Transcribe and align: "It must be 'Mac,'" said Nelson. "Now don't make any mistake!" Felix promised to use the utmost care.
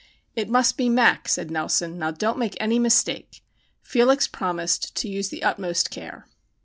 "It 0.35 0.49
must 0.49 0.77
be 0.77 0.89
'Mac,'" 0.89 1.29
said 1.29 1.51
Nelson. 1.51 1.99
"Now 1.99 2.09
don't 2.09 2.39
make 2.39 2.57
any 2.59 2.79
mistake!" 2.79 3.43
Felix 3.83 4.27
promised 4.27 4.95
to 4.95 5.07
use 5.07 5.29
the 5.29 5.43
utmost 5.43 5.91
care. 5.91 6.27